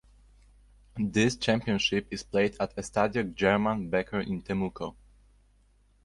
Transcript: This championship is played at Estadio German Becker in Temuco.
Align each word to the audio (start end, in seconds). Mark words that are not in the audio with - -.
This 0.97 1.35
championship 1.35 2.07
is 2.09 2.23
played 2.23 2.55
at 2.59 2.75
Estadio 2.75 3.35
German 3.35 3.87
Becker 3.91 4.21
in 4.21 4.41
Temuco. 4.41 4.95